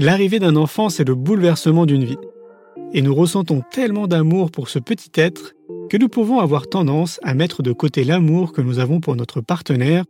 L'arrivée 0.00 0.38
d'un 0.38 0.54
enfant, 0.54 0.90
c'est 0.90 1.06
le 1.06 1.16
bouleversement 1.16 1.84
d'une 1.84 2.04
vie. 2.04 2.18
Et 2.94 3.02
nous 3.02 3.12
ressentons 3.12 3.62
tellement 3.72 4.06
d'amour 4.06 4.52
pour 4.52 4.68
ce 4.68 4.78
petit 4.78 5.10
être 5.16 5.54
que 5.90 5.96
nous 5.96 6.08
pouvons 6.08 6.38
avoir 6.38 6.68
tendance 6.68 7.18
à 7.24 7.34
mettre 7.34 7.64
de 7.64 7.72
côté 7.72 8.04
l'amour 8.04 8.52
que 8.52 8.60
nous 8.60 8.78
avons 8.78 9.00
pour 9.00 9.16
notre 9.16 9.40
partenaire 9.40 10.04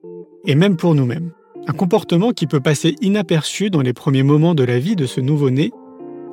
et 0.44 0.54
même 0.54 0.76
pour 0.76 0.94
nous-mêmes. 0.94 1.32
Un 1.66 1.72
comportement 1.72 2.32
qui 2.32 2.46
peut 2.46 2.60
passer 2.60 2.96
inaperçu 3.00 3.70
dans 3.70 3.80
les 3.80 3.94
premiers 3.94 4.22
moments 4.22 4.54
de 4.54 4.62
la 4.62 4.78
vie 4.78 4.94
de 4.94 5.06
ce 5.06 5.22
nouveau-né, 5.22 5.72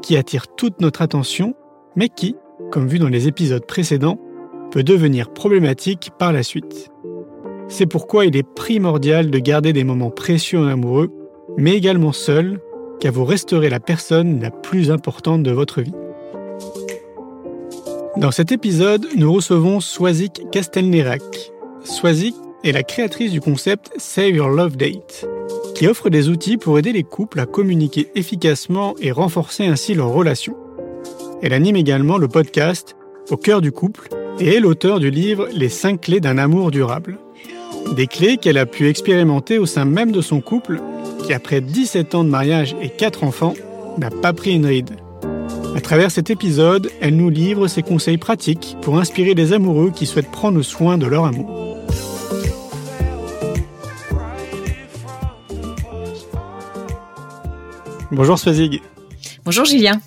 qui 0.01 0.17
attire 0.17 0.47
toute 0.47 0.81
notre 0.81 1.01
attention, 1.01 1.55
mais 1.95 2.09
qui, 2.09 2.35
comme 2.71 2.89
vu 2.89 2.99
dans 2.99 3.07
les 3.07 3.29
épisodes 3.29 3.65
précédents, 3.65 4.19
peut 4.69 4.83
devenir 4.83 5.31
problématique 5.31 6.11
par 6.19 6.33
la 6.33 6.43
suite. 6.43 6.89
C'est 7.69 7.85
pourquoi 7.85 8.25
il 8.25 8.35
est 8.35 8.43
primordial 8.43 9.31
de 9.31 9.39
garder 9.39 9.71
des 9.71 9.85
moments 9.85 10.11
précieux 10.11 10.59
en 10.59 10.67
amoureux, 10.67 11.09
mais 11.57 11.73
également 11.73 12.11
seul, 12.11 12.59
car 12.99 13.11
vous 13.13 13.25
resterez 13.25 13.69
la 13.69 13.79
personne 13.79 14.39
la 14.41 14.51
plus 14.51 14.91
importante 14.91 15.43
de 15.43 15.51
votre 15.51 15.81
vie. 15.81 15.93
Dans 18.17 18.31
cet 18.31 18.51
épisode, 18.51 19.05
nous 19.17 19.31
recevons 19.33 19.81
Swazik 19.81 20.49
Castelnerac. 20.51 21.51
Swazik 21.83 22.35
est 22.63 22.71
la 22.71 22.83
créatrice 22.83 23.31
du 23.31 23.41
concept 23.41 23.91
Save 23.97 24.35
Your 24.35 24.49
Love 24.49 24.77
Date, 24.77 25.27
qui 25.75 25.87
offre 25.87 26.09
des 26.09 26.29
outils 26.29 26.57
pour 26.57 26.79
aider 26.79 26.93
les 26.93 27.03
couples 27.03 27.39
à 27.41 27.45
communiquer 27.45 28.07
efficacement 28.15 28.95
et 29.01 29.11
renforcer 29.11 29.65
ainsi 29.65 29.93
leur 29.93 30.09
relation. 30.09 30.55
Elle 31.41 31.53
anime 31.53 31.75
également 31.75 32.17
le 32.17 32.29
podcast 32.29 32.95
Au 33.29 33.37
cœur 33.37 33.59
du 33.59 33.71
couple 33.71 34.07
et 34.39 34.55
est 34.55 34.59
l'auteur 34.59 34.99
du 34.99 35.11
livre 35.11 35.47
Les 35.53 35.69
5 35.69 35.99
clés 35.99 36.19
d'un 36.21 36.37
amour 36.37 36.71
durable. 36.71 37.19
Des 37.95 38.07
clés 38.07 38.37
qu'elle 38.37 38.57
a 38.57 38.65
pu 38.65 38.87
expérimenter 38.87 39.59
au 39.59 39.65
sein 39.65 39.85
même 39.85 40.11
de 40.11 40.21
son 40.21 40.41
couple, 40.41 40.79
qui 41.25 41.33
après 41.33 41.59
17 41.59 42.13
ans 42.13 42.23
de 42.23 42.29
mariage 42.29 42.75
et 42.81 42.89
4 42.89 43.23
enfants, 43.23 43.55
n'a 43.97 44.11
pas 44.11 44.31
pris 44.31 44.53
une 44.53 44.65
ride. 44.65 44.91
À 45.75 45.81
travers 45.81 46.11
cet 46.11 46.29
épisode, 46.29 46.91
elle 47.01 47.15
nous 47.15 47.29
livre 47.29 47.67
ses 47.67 47.81
conseils 47.81 48.17
pratiques 48.17 48.77
pour 48.81 48.99
inspirer 48.99 49.33
les 49.33 49.51
amoureux 49.51 49.91
qui 49.93 50.05
souhaitent 50.05 50.31
prendre 50.31 50.61
soin 50.61 50.97
de 50.97 51.07
leur 51.07 51.25
amour. 51.25 51.77
Bonjour 58.11 58.37
Swazig. 58.37 58.81
Bonjour 59.43 59.65
Julien. 59.65 59.99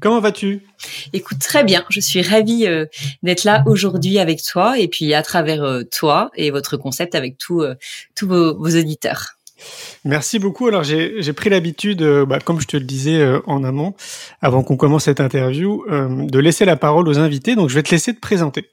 Comment 0.00 0.20
vas-tu? 0.20 0.66
Écoute, 1.12 1.38
très 1.38 1.64
bien. 1.64 1.84
Je 1.88 2.00
suis 2.00 2.22
ravie 2.22 2.66
euh, 2.66 2.86
d'être 3.22 3.44
là 3.44 3.62
aujourd'hui 3.66 4.18
avec 4.18 4.42
toi 4.42 4.78
et 4.78 4.88
puis 4.88 5.14
à 5.14 5.22
travers 5.22 5.62
euh, 5.62 5.82
toi 5.84 6.30
et 6.34 6.50
votre 6.50 6.76
concept 6.76 7.14
avec 7.14 7.36
euh, 7.50 7.74
tous 8.14 8.26
vos, 8.26 8.54
auditeurs. 8.54 9.38
Merci 10.04 10.38
beaucoup. 10.38 10.66
Alors 10.66 10.84
j'ai 10.84 11.32
pris 11.32 11.50
l'habitude, 11.50 12.02
bah, 12.26 12.38
comme 12.44 12.60
je 12.60 12.66
te 12.66 12.76
le 12.76 12.84
disais 12.84 13.24
en 13.46 13.64
amont, 13.64 13.94
avant 14.40 14.62
qu'on 14.62 14.76
commence 14.76 15.04
cette 15.04 15.20
interview, 15.20 15.84
de 15.88 16.38
laisser 16.38 16.64
la 16.64 16.76
parole 16.76 17.08
aux 17.08 17.18
invités. 17.18 17.54
Donc 17.54 17.68
je 17.68 17.74
vais 17.74 17.82
te 17.82 17.90
laisser 17.90 18.14
te 18.14 18.20
présenter. 18.20 18.70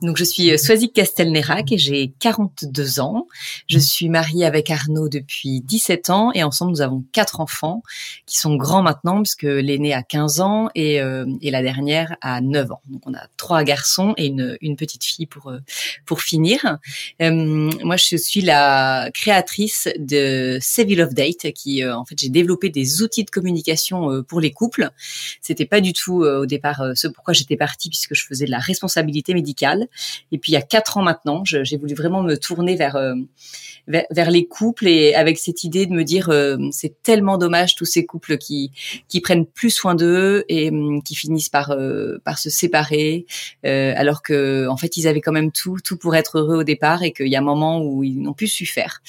Donc 0.00 0.16
je 0.16 0.24
suis 0.24 0.52
euh, 0.52 0.56
Swazik 0.56 0.92
Castelnerac 0.92 1.72
et 1.72 1.78
j'ai 1.78 2.12
42 2.20 3.00
ans. 3.00 3.26
Je 3.66 3.78
suis 3.78 4.08
mariée 4.08 4.44
avec 4.44 4.70
Arnaud 4.70 5.08
depuis 5.08 5.60
17 5.60 6.10
ans 6.10 6.30
et 6.34 6.44
ensemble 6.44 6.70
nous 6.70 6.80
avons 6.80 7.04
quatre 7.12 7.40
enfants 7.40 7.82
qui 8.24 8.38
sont 8.38 8.54
grands 8.54 8.82
maintenant 8.82 9.22
puisque 9.22 9.42
l'aîné 9.42 9.92
a 9.94 10.02
15 10.02 10.40
ans 10.40 10.68
et, 10.76 11.00
euh, 11.00 11.26
et 11.42 11.50
la 11.50 11.62
dernière 11.62 12.16
a 12.20 12.40
9 12.40 12.70
ans. 12.70 12.80
Donc 12.88 13.02
on 13.06 13.14
a 13.14 13.26
trois 13.36 13.64
garçons 13.64 14.14
et 14.16 14.26
une, 14.26 14.56
une 14.60 14.76
petite 14.76 15.04
fille 15.04 15.26
pour 15.26 15.48
euh, 15.48 15.58
pour 16.06 16.22
finir. 16.22 16.78
moi 17.20 17.96
je 17.96 18.16
suis 18.16 18.40
la 18.40 19.10
créatrice 19.12 19.88
de 19.98 20.58
Seville 20.60 21.02
of 21.02 21.12
Date 21.12 21.52
qui 21.52 21.84
en 21.84 22.04
fait 22.04 22.18
j'ai 22.18 22.28
développé 22.28 22.70
des 22.70 23.02
outils 23.02 23.24
de 23.24 23.30
communication 23.30 24.22
pour 24.22 24.40
les 24.40 24.52
couples. 24.52 24.90
C'était 25.40 25.66
pas 25.66 25.80
du 25.80 25.92
tout 25.92 26.22
au 26.22 26.46
départ 26.46 26.82
ce 26.94 27.08
pourquoi 27.08 27.34
j'étais 27.34 27.56
partie 27.56 27.88
puisque 27.88 28.14
je 28.14 28.24
faisais 28.24 28.46
de 28.46 28.50
la 28.50 28.58
responsabilité 28.58 29.34
médicale 29.34 29.57
et 29.62 30.38
puis 30.38 30.52
il 30.52 30.54
y 30.54 30.58
a 30.58 30.62
quatre 30.62 30.96
ans 30.96 31.02
maintenant, 31.02 31.42
j'ai 31.44 31.76
voulu 31.76 31.94
vraiment 31.94 32.22
me 32.22 32.36
tourner 32.36 32.80
euh, 32.80 33.14
vers, 33.86 34.04
vers, 34.10 34.30
les 34.30 34.46
couples 34.46 34.86
et 34.86 35.14
avec 35.14 35.38
cette 35.38 35.64
idée 35.64 35.86
de 35.86 35.92
me 35.92 36.04
dire 36.04 36.28
euh, 36.28 36.58
c'est 36.72 37.02
tellement 37.02 37.38
dommage 37.38 37.74
tous 37.74 37.86
ces 37.86 38.04
couples 38.04 38.36
qui 38.36 38.70
qui 39.08 39.20
prennent 39.20 39.46
plus 39.46 39.70
soin 39.70 39.94
d'eux 39.94 40.44
et 40.48 40.68
hum, 40.68 41.02
qui 41.02 41.14
finissent 41.14 41.48
par 41.48 41.70
euh, 41.70 42.18
par 42.24 42.38
se 42.38 42.50
séparer 42.50 43.26
alors 43.64 44.22
que 44.22 44.66
en 44.68 44.76
fait 44.76 44.96
ils 44.96 45.08
avaient 45.08 45.20
quand 45.20 45.32
même 45.32 45.52
tout 45.52 45.78
tout 45.82 45.96
pour 45.96 46.14
être 46.14 46.38
heureux 46.38 46.58
au 46.58 46.64
départ 46.64 47.02
et 47.02 47.12
qu'il 47.12 47.28
y 47.28 47.36
a 47.36 47.38
un 47.38 47.42
moment 47.42 47.80
où 47.82 48.04
ils 48.04 48.20
n'ont 48.20 48.34
plus 48.34 48.48
su 48.48 48.66
faire. 48.66 49.00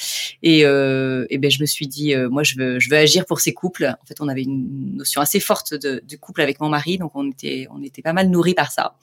Et, 0.43 0.59
et 0.59 1.37
ben 1.37 1.51
je 1.51 1.61
me 1.61 1.65
suis 1.65 1.87
dit 1.87 2.15
moi 2.29 2.43
je 2.43 2.55
veux 2.57 2.79
je 2.79 2.89
veux 2.89 2.97
agir 2.97 3.25
pour 3.25 3.39
ces 3.39 3.53
couples. 3.53 3.85
En 4.01 4.05
fait 4.05 4.21
on 4.21 4.27
avait 4.27 4.43
une 4.43 4.95
notion 4.97 5.21
assez 5.21 5.39
forte 5.39 5.73
du 5.73 6.17
couple 6.17 6.41
avec 6.41 6.59
mon 6.61 6.69
mari 6.69 6.97
donc 6.97 7.11
on 7.15 7.29
était 7.29 7.67
on 7.71 7.81
était 7.83 8.01
pas 8.01 8.13
mal 8.13 8.29
nourris 8.29 8.53
par 8.53 8.71
ça. 8.71 8.95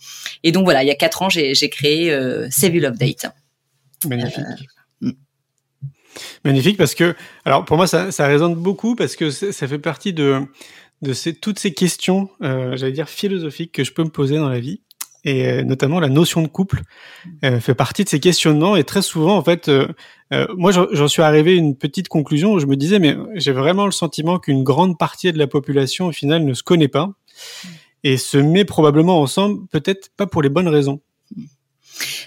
Et 0.43 0.53
donc 0.53 0.65
voilà 0.65 0.83
il 0.83 0.87
y 0.87 0.91
a 0.91 0.95
quatre 0.95 1.23
ans 1.23 1.29
j'ai 1.55 1.69
créé 1.69 2.13
euh, 2.13 2.49
Save 2.51 2.77
Love 2.77 2.97
Date. 2.97 3.27
Magnifique. 4.07 4.39
Euh, 5.03 5.09
hmm. 5.09 5.13
Magnifique 6.45 6.77
parce 6.77 6.95
que, 6.95 7.15
alors 7.45 7.65
pour 7.65 7.77
moi, 7.77 7.87
ça, 7.87 8.11
résonne 8.27 8.55
beaucoup 8.55 8.95
parce 8.95 9.17
que 9.17 9.31
ça 9.31 9.69
fait 9.69 9.79
partie 9.79 10.13
de, 10.13 10.41
de 11.03 11.13
ces, 11.13 11.35
toutes 11.35 11.59
ces 11.59 11.73
questions, 11.73 12.31
euh, 12.43 12.77
j'allais 12.77 12.93
dire 12.93 13.09
philosophiques 13.09 13.73
que 13.73 13.85
je 13.85 13.93
peux 13.93 14.05
me 14.05 14.11
poser 14.11 14.37
dans 14.37 14.49
la 14.49 14.61
vie. 14.61 14.81
Et 15.29 15.65
notamment 15.65 15.99
la 15.99 16.09
notion 16.09 16.41
de 16.41 16.47
couple 16.47 16.83
fait 17.43 17.75
partie 17.75 18.05
de 18.05 18.09
ces 18.09 18.21
questionnements. 18.21 18.77
Et 18.77 18.85
très 18.85 19.03
souvent, 19.03 19.37
en 19.37 19.43
fait, 19.43 19.69
moi, 20.57 20.71
j'en 20.71 21.09
suis 21.09 21.23
arrivé 21.23 21.51
à 21.51 21.57
une 21.57 21.77
petite 21.77 22.07
conclusion 22.07 22.53
où 22.53 22.61
je 22.61 22.67
me 22.67 22.77
disais, 22.77 23.01
mais 23.01 23.17
j'ai 23.35 23.51
vraiment 23.51 23.87
le 23.87 23.91
sentiment 23.91 24.39
qu'une 24.39 24.63
grande 24.63 24.97
partie 24.99 25.33
de 25.33 25.39
la 25.39 25.49
population, 25.49 26.07
au 26.07 26.13
final, 26.13 26.45
ne 26.45 26.55
se 26.55 26.63
connaît 26.63 26.87
pas 26.87 27.11
et 28.07 28.19
se 28.19 28.39
met 28.39 28.65
probablement 28.65 29.21
ensemble, 29.21 29.67
peut-être 29.67 30.11
pas 30.17 30.29
pour 30.29 30.41
les 30.41 30.49
bonnes 30.49 30.69
raisons. 30.69 31.01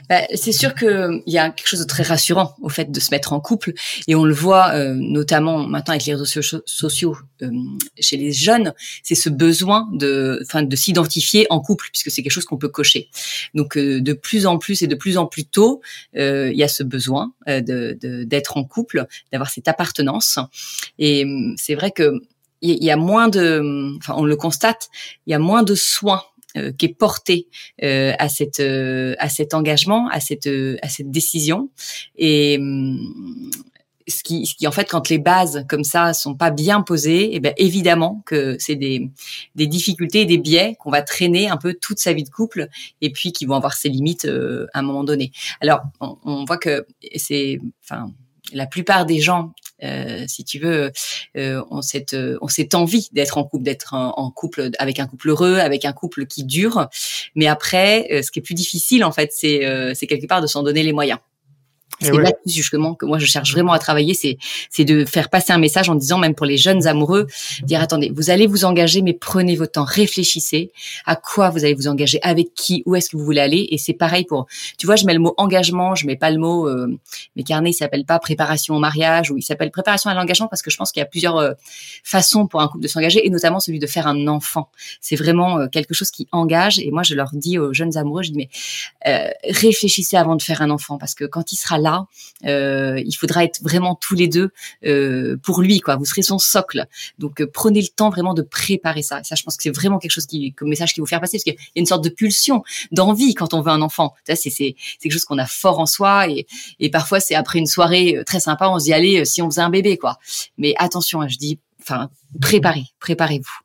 Bah, 0.09 0.21
c'est 0.33 0.51
sûr 0.51 0.73
qu'il 0.73 1.23
y 1.27 1.37
a 1.37 1.49
quelque 1.49 1.67
chose 1.67 1.81
de 1.81 1.85
très 1.85 2.03
rassurant 2.03 2.55
au 2.61 2.69
fait 2.69 2.91
de 2.91 2.99
se 2.99 3.11
mettre 3.11 3.33
en 3.33 3.39
couple 3.39 3.73
et 4.07 4.15
on 4.15 4.25
le 4.25 4.33
voit 4.33 4.73
euh, 4.73 4.93
notamment 4.95 5.59
maintenant 5.59 5.93
avec 5.93 6.05
les 6.05 6.13
réseaux 6.13 6.25
sociaux 6.65 7.17
euh, 7.41 7.49
chez 7.99 8.17
les 8.17 8.31
jeunes, 8.31 8.73
c'est 9.03 9.15
ce 9.15 9.29
besoin 9.29 9.87
de, 9.91 10.39
enfin, 10.43 10.63
de 10.63 10.75
s'identifier 10.75 11.45
en 11.49 11.59
couple 11.59 11.89
puisque 11.91 12.11
c'est 12.11 12.23
quelque 12.23 12.31
chose 12.31 12.45
qu'on 12.45 12.57
peut 12.57 12.69
cocher. 12.69 13.09
Donc 13.53 13.77
euh, 13.77 14.01
de 14.01 14.13
plus 14.13 14.45
en 14.45 14.57
plus 14.57 14.81
et 14.81 14.87
de 14.87 14.95
plus 14.95 15.17
en 15.17 15.25
plus 15.25 15.45
tôt, 15.45 15.81
il 16.13 16.55
y 16.55 16.63
a 16.63 16.67
ce 16.67 16.83
besoin 16.83 17.33
de 17.47 17.97
d'être 18.23 18.57
en 18.57 18.63
couple, 18.63 19.05
d'avoir 19.31 19.49
cette 19.49 19.67
appartenance 19.67 20.39
et 20.97 21.25
c'est 21.57 21.75
vrai 21.75 21.91
que 21.91 22.21
il 22.61 22.83
y 22.83 22.91
a 22.91 22.97
moins 22.97 23.29
de, 23.29 23.95
enfin 23.97 24.15
on 24.17 24.25
le 24.25 24.35
constate, 24.35 24.89
il 25.25 25.31
y 25.31 25.33
a 25.33 25.39
moins 25.39 25.63
de 25.63 25.75
soins 25.75 26.23
euh, 26.57 26.71
qui 26.71 26.87
est 26.87 26.97
porté 26.97 27.47
euh, 27.83 28.13
à 28.17 28.27
cette 28.27 28.59
euh, 28.59 29.13
à 29.19 29.29
cet 29.29 29.53
engagement, 29.53 30.07
à 30.09 30.19
cette 30.19 30.49
à 30.81 30.89
cette 30.89 31.11
décision 31.11 31.69
et 32.17 32.57
hum, 32.59 33.51
ce 34.07 34.23
qui, 34.23 34.47
ce 34.47 34.55
qui 34.55 34.65
en 34.65 34.71
fait 34.71 34.89
quand 34.89 35.09
les 35.09 35.19
bases 35.19 35.63
comme 35.69 35.83
ça 35.83 36.15
sont 36.15 36.33
pas 36.33 36.49
bien 36.49 36.81
posées, 36.81 37.25
et 37.25 37.35
eh 37.35 37.39
bien 37.39 37.53
évidemment 37.57 38.23
que 38.25 38.55
c'est 38.57 38.75
des 38.75 39.11
des 39.53 39.67
difficultés, 39.67 40.25
des 40.25 40.39
biais 40.39 40.75
qu'on 40.79 40.89
va 40.89 41.03
traîner 41.03 41.49
un 41.49 41.57
peu 41.57 41.75
toute 41.75 41.99
sa 41.99 42.13
vie 42.13 42.23
de 42.23 42.29
couple 42.29 42.67
et 43.01 43.11
puis 43.11 43.31
qui 43.31 43.45
vont 43.45 43.53
avoir 43.53 43.73
ses 43.73 43.89
limites 43.89 44.25
à 44.25 44.79
un 44.79 44.81
moment 44.81 45.03
donné. 45.03 45.31
Alors 45.61 45.81
on, 45.99 46.17
on 46.23 46.45
voit 46.45 46.57
que 46.57 46.87
c'est 47.15 47.59
enfin 47.83 48.11
la 48.53 48.65
plupart 48.65 49.05
des 49.05 49.19
gens 49.19 49.53
euh, 49.83 50.25
si 50.27 50.43
tu 50.43 50.59
veux, 50.59 50.91
euh, 51.37 51.63
ont 51.69 51.81
cette, 51.81 52.13
euh, 52.13 52.37
envie 52.73 53.09
d'être 53.13 53.37
en 53.37 53.43
couple, 53.43 53.63
d'être 53.63 53.93
en, 53.93 54.31
couple 54.31 54.71
avec 54.77 54.99
un 54.99 55.07
couple 55.07 55.29
heureux, 55.29 55.57
avec 55.57 55.85
un 55.85 55.93
couple 55.93 56.25
qui 56.25 56.43
dure. 56.43 56.87
Mais 57.35 57.47
après, 57.47 58.07
euh, 58.11 58.21
ce 58.21 58.31
qui 58.31 58.39
est 58.39 58.41
plus 58.41 58.55
difficile, 58.55 59.03
en 59.03 59.11
fait, 59.11 59.31
c'est, 59.33 59.93
c'est 59.95 60.07
quelque 60.07 60.27
part 60.27 60.41
de 60.41 60.47
s'en 60.47 60.63
donner 60.63 60.83
les 60.83 60.93
moyens. 60.93 61.19
C'est 62.01 62.11
là 62.11 62.31
justement 62.45 62.95
que 62.95 63.05
moi 63.05 63.19
je 63.19 63.25
cherche 63.25 63.51
vraiment 63.51 63.73
à 63.73 63.79
travailler, 63.79 64.13
c'est 64.13 64.37
c'est 64.69 64.85
de 64.85 65.05
faire 65.05 65.29
passer 65.29 65.53
un 65.53 65.57
message 65.57 65.89
en 65.89 65.95
disant 65.95 66.17
même 66.17 66.35
pour 66.35 66.45
les 66.45 66.57
jeunes 66.57 66.87
amoureux, 66.87 67.27
dire 67.63 67.81
attendez, 67.81 68.11
vous 68.15 68.29
allez 68.29 68.47
vous 68.47 68.65
engager, 68.65 69.01
mais 69.01 69.13
prenez 69.13 69.55
votre 69.55 69.73
temps, 69.73 69.83
réfléchissez 69.83 70.71
à 71.05 71.15
quoi 71.15 71.49
vous 71.49 71.63
allez 71.63 71.73
vous 71.73 71.87
engager, 71.87 72.19
avec 72.21 72.53
qui, 72.53 72.83
où 72.85 72.95
est-ce 72.95 73.09
que 73.09 73.17
vous 73.17 73.25
voulez 73.25 73.41
aller, 73.41 73.67
et 73.71 73.77
c'est 73.77 73.93
pareil 73.93 74.25
pour, 74.25 74.47
tu 74.77 74.85
vois, 74.85 74.95
je 74.95 75.05
mets 75.05 75.13
le 75.13 75.19
mot 75.19 75.33
engagement, 75.37 75.95
je 75.95 76.05
mets 76.05 76.15
pas 76.15 76.31
le 76.31 76.37
mot, 76.37 76.67
euh, 76.67 76.87
mes 77.35 77.43
carnets 77.43 77.71
il 77.71 77.73
s'appelle 77.73 78.05
pas 78.05 78.19
préparation 78.19 78.75
au 78.75 78.79
mariage 78.79 79.31
ou 79.31 79.37
il 79.37 79.43
s'appelle 79.43 79.71
préparation 79.71 80.09
à 80.09 80.13
l'engagement 80.13 80.47
parce 80.47 80.61
que 80.61 80.69
je 80.69 80.77
pense 80.77 80.91
qu'il 80.91 80.99
y 80.99 81.03
a 81.03 81.07
plusieurs 81.07 81.37
euh, 81.37 81.53
façons 82.03 82.47
pour 82.47 82.61
un 82.61 82.67
couple 82.67 82.83
de 82.83 82.87
s'engager 82.87 83.25
et 83.25 83.29
notamment 83.29 83.59
celui 83.59 83.79
de 83.79 83.87
faire 83.87 84.07
un 84.07 84.27
enfant. 84.27 84.69
C'est 85.01 85.15
vraiment 85.15 85.59
euh, 85.59 85.67
quelque 85.67 85.93
chose 85.93 86.11
qui 86.11 86.27
engage 86.31 86.79
et 86.79 86.91
moi 86.91 87.03
je 87.03 87.15
leur 87.15 87.29
dis 87.33 87.57
aux 87.57 87.73
jeunes 87.73 87.97
amoureux, 87.97 88.23
je 88.23 88.31
dis 88.31 88.37
mais 88.37 88.49
euh, 89.07 89.29
réfléchissez 89.49 90.17
avant 90.17 90.35
de 90.35 90.41
faire 90.41 90.61
un 90.61 90.69
enfant 90.69 90.97
parce 90.97 91.15
que 91.15 91.25
quand 91.25 91.51
il 91.51 91.55
sera 91.55 91.77
là 91.77 91.88
euh, 92.45 93.01
il 93.05 93.13
faudra 93.13 93.43
être 93.43 93.61
vraiment 93.61 93.95
tous 93.95 94.15
les 94.15 94.27
deux 94.27 94.51
euh, 94.85 95.37
pour 95.43 95.61
lui, 95.61 95.79
quoi. 95.79 95.95
Vous 95.95 96.05
serez 96.05 96.21
son 96.21 96.39
socle. 96.39 96.87
Donc 97.17 97.41
euh, 97.41 97.49
prenez 97.51 97.81
le 97.81 97.87
temps 97.87 98.09
vraiment 98.09 98.33
de 98.33 98.41
préparer 98.41 99.01
ça. 99.01 99.23
ça, 99.23 99.35
je 99.35 99.43
pense 99.43 99.57
que 99.57 99.63
c'est 99.63 99.75
vraiment 99.75 99.99
quelque 99.99 100.11
chose 100.11 100.25
qui, 100.25 100.53
comme 100.53 100.69
message 100.69 100.93
qui 100.93 100.99
vous 100.99 101.05
faire 101.05 101.21
passer, 101.21 101.37
parce 101.37 101.43
qu'il 101.43 101.53
y 101.53 101.57
a 101.57 101.79
une 101.79 101.85
sorte 101.85 102.03
de 102.03 102.09
pulsion, 102.09 102.63
d'envie 102.91 103.33
quand 103.33 103.53
on 103.53 103.61
veut 103.61 103.71
un 103.71 103.81
enfant. 103.81 104.13
C'est 104.25 104.35
c'est 104.35 104.75
quelque 105.01 105.11
chose 105.11 105.25
qu'on 105.25 105.37
a 105.37 105.45
fort 105.45 105.79
en 105.79 105.85
soi 105.85 106.27
et, 106.27 106.89
parfois 106.89 107.19
c'est 107.19 107.35
après 107.35 107.59
une 107.59 107.67
soirée 107.67 108.23
très 108.25 108.39
sympa, 108.39 108.67
on 108.67 108.79
se 108.79 108.85
dit 108.85 108.93
allez 108.93 109.25
si 109.25 109.41
on 109.41 109.49
faisait 109.49 109.61
un 109.61 109.69
bébé, 109.69 109.97
quoi. 109.97 110.17
Mais 110.57 110.73
attention, 110.77 111.21
hein, 111.21 111.27
je 111.27 111.37
dis 111.37 111.59
enfin, 111.81 112.09
préparez, 112.41 112.85
préparez-vous. 112.99 113.59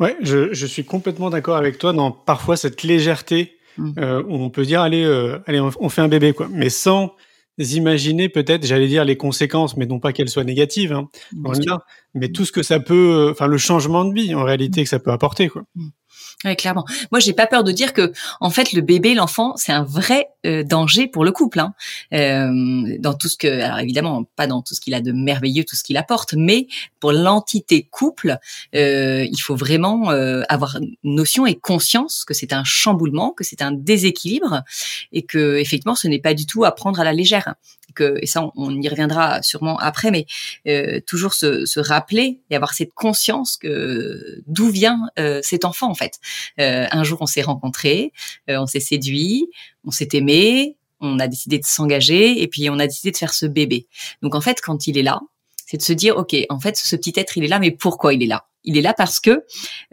Ouais, 0.00 0.16
je 0.20 0.66
suis 0.66 0.84
complètement 0.84 1.30
d'accord 1.30 1.56
avec 1.56 1.78
toi 1.78 1.92
dans 1.92 2.10
parfois 2.10 2.56
cette 2.56 2.82
légèreté 2.82 3.56
mmh. 3.78 3.92
euh, 3.98 4.22
on 4.28 4.50
peut 4.50 4.64
dire 4.64 4.80
allez, 4.80 5.04
euh, 5.04 5.38
allez, 5.46 5.60
on, 5.60 5.88
fait 5.88 6.02
un 6.02 6.08
bébé 6.08 6.32
quoi, 6.32 6.48
mais 6.50 6.70
sans 6.70 7.14
imaginer 7.58 8.28
peut-être, 8.28 8.66
j'allais 8.66 8.88
dire 8.88 9.04
les 9.04 9.16
conséquences, 9.16 9.76
mais 9.76 9.86
non 9.86 10.00
pas 10.00 10.12
qu'elles 10.12 10.28
soient 10.28 10.44
négatives, 10.44 10.92
hein, 10.92 11.08
mais 12.14 12.28
tout 12.30 12.44
ce 12.44 12.52
que 12.52 12.62
ça 12.62 12.80
peut, 12.80 13.28
euh, 13.28 13.30
enfin 13.30 13.46
le 13.46 13.58
changement 13.58 14.04
de 14.04 14.14
vie 14.14 14.34
en 14.34 14.44
réalité 14.44 14.82
que 14.82 14.88
ça 14.88 14.98
peut 14.98 15.12
apporter 15.12 15.48
quoi. 15.48 15.62
Mmh. 15.74 15.88
Oui, 16.44 16.56
clairement. 16.56 16.84
Moi, 17.10 17.20
j'ai 17.20 17.32
pas 17.32 17.46
peur 17.46 17.64
de 17.64 17.72
dire 17.72 17.92
que, 17.92 18.12
en 18.40 18.50
fait, 18.50 18.72
le 18.72 18.82
bébé, 18.82 19.14
l'enfant, 19.14 19.54
c'est 19.56 19.72
un 19.72 19.82
vrai 19.82 20.28
euh, 20.44 20.62
danger 20.62 21.06
pour 21.06 21.24
le 21.24 21.32
couple. 21.32 21.60
Hein. 21.60 21.74
Euh, 22.12 22.96
dans 22.98 23.14
tout 23.14 23.28
ce 23.28 23.36
que, 23.36 23.46
alors 23.46 23.78
évidemment, 23.78 24.24
pas 24.36 24.46
dans 24.46 24.60
tout 24.60 24.74
ce 24.74 24.80
qu'il 24.80 24.92
a 24.94 25.00
de 25.00 25.12
merveilleux, 25.12 25.64
tout 25.64 25.76
ce 25.76 25.82
qu'il 25.82 25.96
apporte, 25.96 26.34
mais 26.34 26.66
pour 27.00 27.12
l'entité 27.12 27.88
couple, 27.90 28.38
euh, 28.74 29.26
il 29.30 29.38
faut 29.38 29.56
vraiment 29.56 30.10
avoir 30.48 30.78
notion 31.02 31.46
et 31.46 31.54
conscience 31.54 32.24
que 32.24 32.34
c'est 32.34 32.52
un 32.52 32.64
chamboulement, 32.64 33.30
que 33.30 33.44
c'est 33.44 33.62
un 33.62 33.72
déséquilibre, 33.72 34.62
et 35.12 35.22
que 35.22 35.56
effectivement, 35.56 35.94
ce 35.94 36.08
n'est 36.08 36.18
pas 36.18 36.34
du 36.34 36.46
tout 36.46 36.64
à 36.64 36.74
prendre 36.74 37.00
à 37.00 37.04
la 37.04 37.12
légère 37.12 37.54
que, 37.94 38.18
et 38.20 38.26
ça 38.26 38.50
on, 38.56 38.80
y 38.80 38.88
reviendra 38.88 39.42
sûrement 39.42 39.78
après, 39.78 40.10
mais 40.10 40.26
euh, 40.66 41.00
toujours 41.06 41.34
se, 41.34 41.66
se, 41.66 41.80
rappeler 41.80 42.40
et 42.50 42.56
avoir 42.56 42.74
cette 42.74 42.94
conscience 42.94 43.56
que 43.56 44.42
d'où 44.46 44.70
vient 44.70 45.00
euh, 45.18 45.40
cet 45.42 45.64
enfant 45.64 45.90
en 45.90 45.94
fait. 45.94 46.18
Euh, 46.60 46.86
un 46.90 47.04
jour 47.04 47.18
on 47.20 47.26
s'est 47.26 47.42
rencontrés, 47.42 48.12
euh, 48.48 48.56
on 48.58 48.66
s'est 48.66 48.80
séduit, 48.80 49.48
on 49.84 49.90
s'est 49.90 50.08
aimé, 50.12 50.76
on 51.00 51.18
a 51.18 51.28
décidé 51.28 51.58
de 51.58 51.64
s'engager 51.64 52.42
et 52.42 52.48
puis 52.48 52.70
on 52.70 52.78
a 52.78 52.86
décidé 52.86 53.10
de 53.10 53.16
faire 53.16 53.34
ce 53.34 53.46
bébé. 53.46 53.86
Donc 54.22 54.34
en 54.34 54.40
fait 54.40 54.60
quand 54.60 54.86
il 54.86 54.98
est 54.98 55.02
là, 55.02 55.20
c'est 55.66 55.76
de 55.76 55.82
se 55.82 55.92
dire 55.92 56.16
ok 56.16 56.34
en 56.48 56.60
fait 56.60 56.76
ce 56.76 56.96
petit 56.96 57.12
être 57.16 57.36
il 57.36 57.44
est 57.44 57.48
là 57.48 57.58
mais 57.58 57.70
pourquoi 57.70 58.14
il 58.14 58.22
est 58.22 58.26
là? 58.26 58.46
Il 58.64 58.78
est 58.78 58.82
là 58.82 58.94
parce 58.94 59.20
que 59.20 59.44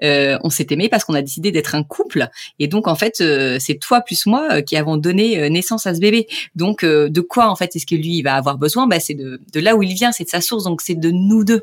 euh, 0.02 0.38
on 0.44 0.50
s'est 0.50 0.68
aimé, 0.70 0.88
parce 0.88 1.04
qu'on 1.04 1.14
a 1.14 1.22
décidé 1.22 1.52
d'être 1.52 1.76
un 1.76 1.84
couple. 1.84 2.30
Et 2.58 2.68
donc 2.68 2.88
en 2.88 2.96
fait, 2.96 3.20
euh, 3.20 3.58
c'est 3.60 3.76
toi 3.76 4.00
plus 4.00 4.26
moi 4.26 4.48
euh, 4.50 4.62
qui 4.62 4.78
avons 4.78 4.96
donné 4.96 5.50
naissance 5.50 5.86
à 5.88 5.94
ce 5.94 6.00
bébé. 6.00 6.28
Donc 6.56 6.86
de 6.86 7.22
quoi 7.22 7.50
en 7.50 7.56
fait 7.56 7.76
est-ce 7.76 7.86
que 7.86 7.96
lui 7.96 8.18
il 8.18 8.22
va 8.24 8.36
avoir 8.36 8.58
besoin? 8.58 8.88
Bah, 8.88 9.00
c'est 9.00 9.14
de, 9.14 9.42
de 9.52 9.60
là 9.60 9.76
où 9.76 9.84
il 9.84 9.94
vient, 9.94 10.12
c'est 10.12 10.24
de 10.24 10.30
sa 10.30 10.42
source. 10.42 10.64
Donc 10.64 10.82
c'est 10.82 10.96
de 10.96 11.12
nous 11.12 11.44
deux. 11.44 11.62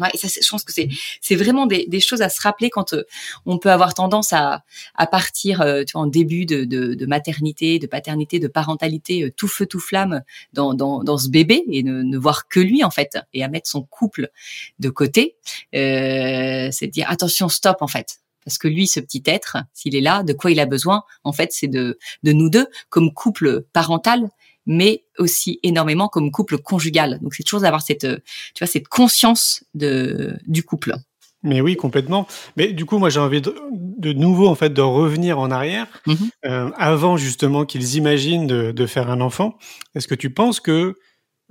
Ouais, 0.00 0.08
je 0.14 0.48
pense 0.48 0.64
que 0.64 0.72
c'est 0.72 0.88
c'est 1.20 1.36
vraiment 1.36 1.66
des, 1.66 1.86
des, 1.86 2.00
choses 2.00 2.20
à 2.20 2.28
se 2.28 2.40
rappeler 2.40 2.68
quand 2.68 2.94
euh, 2.94 3.04
on 3.46 3.58
peut 3.58 3.70
avoir 3.70 3.94
tendance 3.94 4.32
à, 4.32 4.64
à 4.96 5.06
partir 5.06 5.60
euh, 5.60 5.84
tu 5.84 5.92
vois, 5.92 6.02
en 6.02 6.06
début 6.08 6.46
de, 6.46 6.64
de, 6.64 6.94
de, 6.94 7.06
maternité, 7.06 7.78
de 7.78 7.86
paternité, 7.86 8.40
de 8.40 8.48
parentalité 8.48 9.22
euh, 9.22 9.30
tout 9.30 9.46
feu 9.46 9.66
tout 9.66 9.78
flamme 9.78 10.22
dans, 10.52 10.74
dans, 10.74 11.04
dans 11.04 11.16
ce 11.16 11.28
bébé 11.28 11.62
et 11.70 11.84
ne, 11.84 12.02
ne, 12.02 12.18
voir 12.18 12.48
que 12.48 12.58
lui 12.58 12.82
en 12.82 12.90
fait 12.90 13.18
et 13.32 13.44
à 13.44 13.48
mettre 13.48 13.68
son 13.68 13.82
couple 13.82 14.30
de 14.80 14.88
côté, 14.88 15.36
c'est 15.72 16.86
de 16.86 16.90
dire 16.90 17.08
attention 17.08 17.48
stop 17.48 17.76
en 17.80 17.88
fait. 17.88 18.18
Parce 18.44 18.58
que 18.58 18.68
lui, 18.68 18.86
ce 18.86 19.00
petit 19.00 19.22
être, 19.26 19.56
s'il 19.72 19.96
est 19.96 20.00
là, 20.00 20.22
de 20.22 20.32
quoi 20.32 20.50
il 20.50 20.60
a 20.60 20.66
besoin, 20.66 21.04
en 21.24 21.32
fait, 21.32 21.50
c'est 21.52 21.66
de, 21.66 21.98
de 22.22 22.32
nous 22.32 22.50
deux, 22.50 22.66
comme 22.90 23.12
couple 23.12 23.62
parental, 23.72 24.28
mais 24.66 25.04
aussi 25.18 25.60
énormément 25.62 26.08
comme 26.08 26.30
couple 26.30 26.58
conjugal. 26.58 27.18
Donc 27.22 27.34
c'est 27.34 27.42
toujours 27.42 27.60
d'avoir 27.60 27.82
cette, 27.82 28.04
euh, 28.04 28.18
tu 28.54 28.64
vois, 28.64 28.66
cette 28.66 28.88
conscience 28.88 29.64
de 29.74 30.36
du 30.46 30.62
couple. 30.62 30.94
Mais 31.44 31.60
oui, 31.60 31.76
complètement. 31.76 32.26
Mais 32.56 32.72
du 32.72 32.86
coup, 32.86 32.98
moi, 32.98 33.10
j'ai 33.10 33.20
envie 33.20 33.42
de, 33.42 33.54
de, 33.70 34.14
nouveau, 34.14 34.48
en 34.48 34.54
fait, 34.54 34.70
de 34.70 34.80
revenir 34.80 35.38
en 35.38 35.50
arrière, 35.50 35.86
mm-hmm. 36.06 36.30
euh, 36.46 36.70
avant 36.76 37.18
justement 37.18 37.66
qu'ils 37.66 37.96
imaginent 37.96 38.46
de, 38.46 38.72
de, 38.72 38.86
faire 38.86 39.10
un 39.10 39.20
enfant. 39.20 39.58
Est-ce 39.94 40.08
que 40.08 40.14
tu 40.14 40.30
penses 40.30 40.58
que 40.58 40.96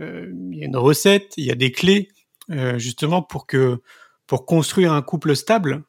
euh, 0.02 0.32
il 0.52 0.58
y 0.58 0.64
a 0.64 0.66
une 0.66 0.78
recette, 0.78 1.34
il 1.38 1.46
y 1.46 1.52
a 1.52 1.56
des 1.56 1.72
clés, 1.72 2.10
euh, 2.50 2.80
justement, 2.80 3.22
pour 3.22 3.46
que 3.46 3.82
pour 4.34 4.48
construire 4.48 4.94
un 4.94 5.04
couple 5.04 5.36
stable? 5.36 5.84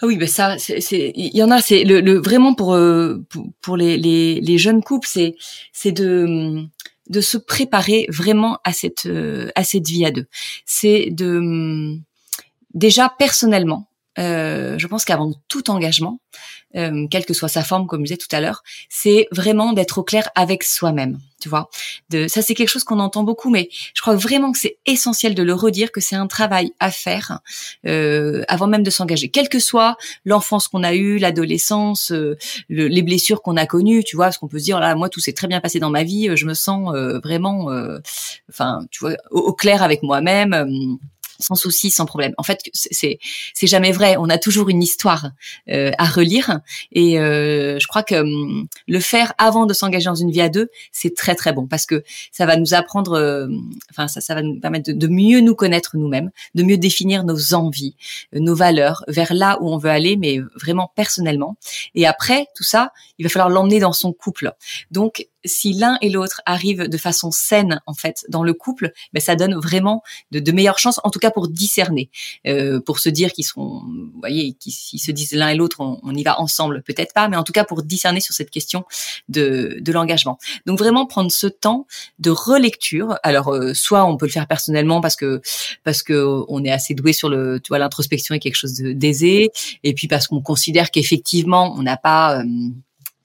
Ah 0.00 0.06
oui, 0.06 0.16
ben 0.16 0.26
ça, 0.26 0.56
c'est, 0.56 1.12
il 1.14 1.36
y 1.36 1.42
en 1.42 1.50
a. 1.50 1.60
C'est 1.60 1.84
le, 1.84 2.18
vraiment 2.18 2.54
pour 2.54 2.72
euh, 2.72 3.22
pour, 3.28 3.48
pour 3.60 3.76
les, 3.76 3.98
les, 3.98 4.40
les, 4.40 4.56
jeunes 4.56 4.82
couples, 4.82 5.06
c'est 5.06 5.34
c'est 5.70 5.92
de 5.92 6.64
de 7.10 7.20
se 7.20 7.36
préparer 7.36 8.06
vraiment 8.08 8.58
à 8.64 8.72
cette 8.72 9.04
euh, 9.04 9.50
à 9.54 9.64
cette 9.64 9.86
vie 9.86 10.06
à 10.06 10.12
deux. 10.12 10.24
C'est 10.64 11.10
de 11.10 11.98
déjà 12.72 13.12
personnellement. 13.18 13.86
Euh, 14.18 14.78
je 14.78 14.86
pense 14.86 15.04
qu'avant 15.04 15.32
tout 15.48 15.70
engagement, 15.70 16.20
euh, 16.76 17.06
quelle 17.10 17.24
que 17.24 17.34
soit 17.34 17.48
sa 17.48 17.62
forme, 17.62 17.86
comme 17.86 18.00
je 18.00 18.14
disais 18.14 18.16
tout 18.16 18.34
à 18.34 18.40
l'heure, 18.40 18.62
c'est 18.88 19.28
vraiment 19.30 19.72
d'être 19.72 19.98
au 19.98 20.02
clair 20.02 20.28
avec 20.34 20.62
soi-même. 20.62 21.18
Tu 21.40 21.50
vois, 21.50 21.68
de, 22.08 22.28
ça 22.28 22.40
c'est 22.40 22.54
quelque 22.54 22.70
chose 22.70 22.84
qu'on 22.84 22.98
entend 22.98 23.22
beaucoup, 23.22 23.50
mais 23.50 23.68
je 23.94 24.00
crois 24.00 24.16
vraiment 24.16 24.52
que 24.52 24.58
c'est 24.58 24.78
essentiel 24.86 25.34
de 25.34 25.42
le 25.42 25.52
redire 25.52 25.92
que 25.92 26.00
c'est 26.00 26.16
un 26.16 26.26
travail 26.26 26.72
à 26.80 26.90
faire 26.90 27.40
euh, 27.86 28.42
avant 28.48 28.66
même 28.66 28.82
de 28.82 28.88
s'engager, 28.90 29.28
quelle 29.28 29.50
que 29.50 29.58
soit 29.58 29.96
l'enfance 30.24 30.66
qu'on 30.66 30.82
a 30.82 30.94
eue, 30.94 31.18
l'adolescence, 31.18 32.10
euh, 32.10 32.38
les 32.70 33.02
blessures 33.02 33.42
qu'on 33.42 33.56
a 33.58 33.66
connues. 33.66 34.02
Tu 34.02 34.16
vois, 34.16 34.26
parce 34.26 34.38
qu'on 34.38 34.48
peut 34.48 34.58
se 34.58 34.64
dire 34.64 34.80
là, 34.80 34.94
moi 34.94 35.10
tout 35.10 35.20
s'est 35.20 35.34
très 35.34 35.46
bien 35.46 35.60
passé 35.60 35.78
dans 35.78 35.90
ma 35.90 36.04
vie, 36.04 36.34
je 36.34 36.46
me 36.46 36.54
sens 36.54 36.94
euh, 36.94 37.20
vraiment, 37.20 37.68
enfin, 38.48 38.80
tu 38.90 39.00
vois, 39.00 39.16
au 39.30 39.52
clair 39.52 39.82
avec 39.82 40.02
moi-même 40.02 40.98
sans 41.38 41.54
souci, 41.54 41.90
sans 41.90 42.06
problème. 42.06 42.32
En 42.38 42.42
fait, 42.42 42.60
c'est 42.72 43.18
c'est 43.54 43.66
jamais 43.66 43.92
vrai. 43.92 44.16
On 44.18 44.28
a 44.28 44.38
toujours 44.38 44.68
une 44.68 44.82
histoire 44.82 45.30
euh, 45.68 45.90
à 45.98 46.06
relire, 46.06 46.60
et 46.92 47.18
euh, 47.18 47.78
je 47.78 47.86
crois 47.86 48.02
que 48.02 48.16
hum, 48.16 48.66
le 48.86 49.00
faire 49.00 49.32
avant 49.38 49.66
de 49.66 49.74
s'engager 49.74 50.06
dans 50.06 50.14
une 50.14 50.30
vie 50.30 50.40
à 50.40 50.48
deux, 50.48 50.68
c'est 50.92 51.14
très 51.14 51.34
très 51.34 51.52
bon 51.52 51.66
parce 51.66 51.86
que 51.86 52.02
ça 52.32 52.46
va 52.46 52.56
nous 52.56 52.74
apprendre, 52.74 53.12
euh, 53.12 53.48
enfin 53.90 54.08
ça, 54.08 54.20
ça 54.20 54.34
va 54.34 54.42
nous 54.42 54.60
permettre 54.60 54.92
de, 54.92 54.98
de 54.98 55.06
mieux 55.08 55.40
nous 55.40 55.54
connaître 55.54 55.96
nous-mêmes, 55.96 56.30
de 56.54 56.62
mieux 56.62 56.78
définir 56.78 57.24
nos 57.24 57.54
envies, 57.54 57.96
nos 58.32 58.54
valeurs, 58.54 59.04
vers 59.08 59.34
là 59.34 59.58
où 59.60 59.72
on 59.72 59.78
veut 59.78 59.90
aller, 59.90 60.16
mais 60.16 60.40
vraiment 60.60 60.92
personnellement. 60.94 61.56
Et 61.94 62.06
après 62.06 62.46
tout 62.54 62.64
ça, 62.64 62.92
il 63.18 63.24
va 63.24 63.30
falloir 63.30 63.50
l'emmener 63.50 63.80
dans 63.80 63.92
son 63.92 64.12
couple. 64.12 64.52
Donc 64.90 65.26
si 65.46 65.72
l'un 65.72 65.98
et 66.00 66.10
l'autre 66.10 66.42
arrivent 66.46 66.88
de 66.88 66.98
façon 66.98 67.30
saine 67.30 67.80
en 67.86 67.94
fait 67.94 68.24
dans 68.28 68.42
le 68.42 68.54
couple, 68.54 68.92
ben 69.12 69.20
ça 69.20 69.36
donne 69.36 69.54
vraiment 69.54 70.02
de, 70.30 70.40
de 70.40 70.52
meilleures 70.52 70.78
chances, 70.78 71.00
en 71.04 71.10
tout 71.10 71.18
cas 71.18 71.30
pour 71.30 71.48
discerner, 71.48 72.10
euh, 72.46 72.80
pour 72.80 72.98
se 72.98 73.08
dire 73.08 73.32
qu'ils 73.32 73.44
seront, 73.44 73.82
vous 73.86 74.20
voyez, 74.20 74.54
qu'ils 74.54 74.72
se 74.72 75.10
disent 75.10 75.32
l'un 75.32 75.48
et 75.48 75.54
l'autre, 75.54 75.80
on, 75.80 76.14
y 76.14 76.22
va 76.22 76.40
ensemble, 76.40 76.82
peut-être 76.82 77.12
pas, 77.12 77.28
mais 77.28 77.36
en 77.36 77.44
tout 77.44 77.52
cas 77.52 77.64
pour 77.64 77.82
discerner 77.82 78.20
sur 78.20 78.34
cette 78.34 78.50
question 78.50 78.84
de, 79.28 79.78
de 79.80 79.92
l'engagement. 79.92 80.38
Donc 80.66 80.78
vraiment 80.78 81.06
prendre 81.06 81.30
ce 81.30 81.46
temps 81.46 81.86
de 82.18 82.30
relecture. 82.30 83.18
Alors 83.22 83.52
euh, 83.52 83.74
soit 83.74 84.04
on 84.04 84.16
peut 84.16 84.26
le 84.26 84.32
faire 84.32 84.46
personnellement 84.46 85.00
parce 85.00 85.16
que 85.16 85.40
parce 85.84 86.02
que 86.02 86.44
on 86.48 86.64
est 86.64 86.70
assez 86.70 86.94
doué 86.94 87.12
sur 87.12 87.28
le, 87.28 87.60
tu 87.60 87.68
vois, 87.68 87.78
l'introspection 87.78 88.34
est 88.34 88.38
quelque 88.38 88.56
chose 88.56 88.74
d'aisé, 88.74 89.50
et 89.82 89.94
puis 89.94 90.08
parce 90.08 90.26
qu'on 90.26 90.40
considère 90.40 90.90
qu'effectivement 90.90 91.74
on 91.76 91.82
n'a 91.82 91.96
pas 91.96 92.40
euh, 92.40 92.44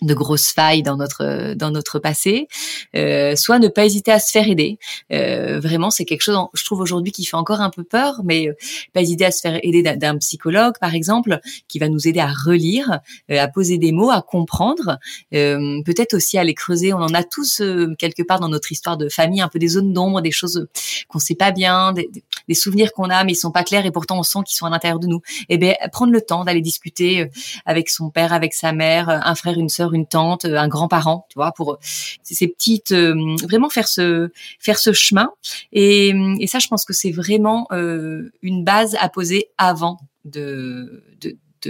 de 0.01 0.13
grosses 0.13 0.51
failles 0.51 0.81
dans 0.81 0.97
notre 0.97 1.53
dans 1.53 1.69
notre 1.69 1.99
passé, 1.99 2.47
euh, 2.95 3.35
soit 3.35 3.59
ne 3.59 3.67
pas 3.67 3.85
hésiter 3.85 4.11
à 4.11 4.19
se 4.19 4.31
faire 4.31 4.47
aider. 4.47 4.79
Euh, 5.13 5.59
vraiment, 5.59 5.91
c'est 5.91 6.05
quelque 6.05 6.21
chose, 6.21 6.37
je 6.53 6.65
trouve 6.65 6.79
aujourd'hui 6.79 7.11
qui 7.11 7.23
fait 7.25 7.37
encore 7.37 7.61
un 7.61 7.69
peu 7.69 7.83
peur, 7.83 8.21
mais 8.23 8.47
euh, 8.47 8.53
pas 8.93 9.01
hésiter 9.01 9.25
à 9.25 9.31
se 9.31 9.41
faire 9.41 9.59
aider 9.63 9.83
d'un 9.83 10.17
psychologue, 10.17 10.73
par 10.79 10.95
exemple, 10.95 11.39
qui 11.67 11.79
va 11.79 11.87
nous 11.87 12.07
aider 12.07 12.19
à 12.19 12.31
relire, 12.45 12.99
euh, 13.29 13.39
à 13.39 13.47
poser 13.47 13.77
des 13.77 13.91
mots, 13.91 14.09
à 14.09 14.21
comprendre, 14.21 14.97
euh, 15.33 15.81
peut-être 15.83 16.15
aussi 16.15 16.37
à 16.37 16.43
les 16.43 16.53
creuser. 16.53 16.93
On 16.93 17.01
en 17.01 17.13
a 17.13 17.23
tous 17.23 17.61
quelque 17.99 18.23
part 18.23 18.39
dans 18.39 18.49
notre 18.49 18.71
histoire 18.71 18.97
de 18.97 19.09
famille 19.09 19.41
un 19.41 19.47
peu 19.47 19.59
des 19.59 19.67
zones 19.67 19.93
d'ombre, 19.93 20.21
des 20.21 20.31
choses 20.31 20.67
qu'on 21.07 21.19
sait 21.19 21.35
pas 21.35 21.51
bien, 21.51 21.93
des, 21.93 22.09
des 22.47 22.53
souvenirs 22.53 22.91
qu'on 22.93 23.09
a 23.09 23.23
mais 23.23 23.33
ils 23.33 23.35
sont 23.35 23.51
pas 23.51 23.63
clairs 23.63 23.85
et 23.85 23.91
pourtant 23.91 24.17
on 24.17 24.23
sent 24.23 24.39
qu'ils 24.45 24.57
sont 24.57 24.65
à 24.65 24.69
l'intérieur 24.69 24.99
de 24.99 25.07
nous. 25.07 25.21
Et 25.49 25.55
eh 25.55 25.57
bien 25.57 25.75
prendre 25.91 26.11
le 26.11 26.21
temps 26.21 26.43
d'aller 26.43 26.61
discuter 26.61 27.29
avec 27.65 27.89
son 27.89 28.09
père, 28.09 28.33
avec 28.33 28.53
sa 28.53 28.71
mère, 28.71 29.09
un 29.09 29.35
frère, 29.35 29.59
une 29.59 29.69
sœur 29.69 29.90
une 29.93 30.07
tante, 30.07 30.45
un 30.45 30.67
grand-parent, 30.67 31.25
tu 31.29 31.35
vois, 31.35 31.51
pour 31.51 31.77
ces 31.81 32.47
petites, 32.47 32.91
euh, 32.91 33.35
vraiment 33.43 33.69
faire 33.69 33.87
ce 33.87 34.29
faire 34.59 34.79
ce 34.79 34.93
chemin. 34.93 35.31
Et, 35.71 36.13
ça, 36.47 36.59
je 36.59 36.67
pense 36.67 36.83
que 36.83 36.93
c'est 36.93 37.11
vraiment 37.11 37.67
euh, 37.71 38.31
une 38.41 38.63
base 38.63 38.97
à 38.99 39.07
poser 39.07 39.49
avant 39.57 39.99
de, 40.25 41.03